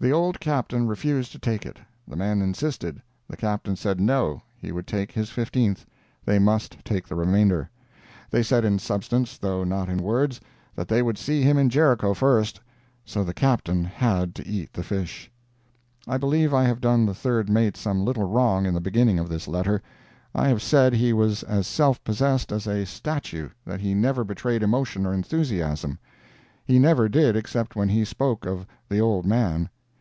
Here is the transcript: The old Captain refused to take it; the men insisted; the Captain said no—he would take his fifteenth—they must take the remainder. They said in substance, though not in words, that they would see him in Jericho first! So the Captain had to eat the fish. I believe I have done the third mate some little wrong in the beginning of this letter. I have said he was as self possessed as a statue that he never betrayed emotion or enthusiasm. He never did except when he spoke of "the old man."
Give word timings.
The 0.00 0.10
old 0.10 0.40
Captain 0.40 0.88
refused 0.88 1.30
to 1.30 1.38
take 1.38 1.64
it; 1.64 1.78
the 2.08 2.16
men 2.16 2.42
insisted; 2.42 3.00
the 3.28 3.36
Captain 3.36 3.76
said 3.76 4.00
no—he 4.00 4.72
would 4.72 4.88
take 4.88 5.12
his 5.12 5.30
fifteenth—they 5.30 6.40
must 6.40 6.78
take 6.84 7.06
the 7.06 7.14
remainder. 7.14 7.70
They 8.28 8.42
said 8.42 8.64
in 8.64 8.80
substance, 8.80 9.38
though 9.38 9.62
not 9.62 9.88
in 9.88 9.98
words, 9.98 10.40
that 10.74 10.88
they 10.88 11.02
would 11.02 11.18
see 11.18 11.42
him 11.42 11.56
in 11.56 11.68
Jericho 11.70 12.14
first! 12.14 12.58
So 13.04 13.22
the 13.22 13.32
Captain 13.32 13.84
had 13.84 14.34
to 14.34 14.44
eat 14.44 14.72
the 14.72 14.82
fish. 14.82 15.30
I 16.08 16.18
believe 16.18 16.52
I 16.52 16.64
have 16.64 16.80
done 16.80 17.06
the 17.06 17.14
third 17.14 17.48
mate 17.48 17.76
some 17.76 18.04
little 18.04 18.24
wrong 18.24 18.66
in 18.66 18.74
the 18.74 18.80
beginning 18.80 19.20
of 19.20 19.28
this 19.28 19.46
letter. 19.46 19.82
I 20.34 20.48
have 20.48 20.62
said 20.62 20.94
he 20.94 21.12
was 21.12 21.44
as 21.44 21.68
self 21.68 22.02
possessed 22.02 22.50
as 22.50 22.66
a 22.66 22.84
statue 22.86 23.50
that 23.64 23.78
he 23.80 23.94
never 23.94 24.24
betrayed 24.24 24.64
emotion 24.64 25.06
or 25.06 25.14
enthusiasm. 25.14 26.00
He 26.64 26.80
never 26.80 27.08
did 27.08 27.36
except 27.36 27.76
when 27.76 27.88
he 27.90 28.04
spoke 28.04 28.44
of 28.46 28.66
"the 28.88 28.98
old 28.98 29.26
man." 29.26 29.68